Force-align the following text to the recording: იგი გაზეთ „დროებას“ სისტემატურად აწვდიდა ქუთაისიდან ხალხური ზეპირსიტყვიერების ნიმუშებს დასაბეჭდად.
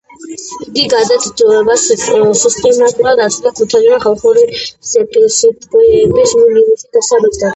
იგი 0.67 0.83
გაზეთ 0.93 1.25
„დროებას“ 1.41 1.83
სისტემატურად 1.89 3.21
აწვდიდა 3.27 3.53
ქუთაისიდან 3.61 4.01
ხალხური 4.07 4.47
ზეპირსიტყვიერების 4.93 6.35
ნიმუშებს 6.41 6.87
დასაბეჭდად. 6.99 7.49